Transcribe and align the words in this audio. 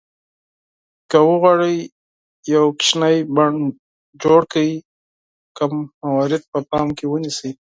که 1.09 1.17
وغواړئ 1.29 1.77
یو 2.55 2.65
کوچنی 2.77 3.15
بڼ 3.35 3.51
جوړ 4.21 4.41
کړئ 4.51 4.71
کوم 5.57 5.73
موارد 6.03 6.43
په 6.51 6.59
پام 6.69 6.87
کې 6.97 7.05
ونیسئ. 7.07 7.51